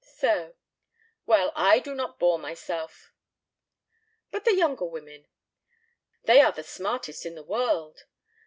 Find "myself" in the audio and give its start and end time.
2.39-3.13